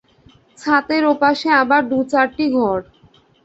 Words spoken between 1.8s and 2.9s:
দু-চারটি ঘর।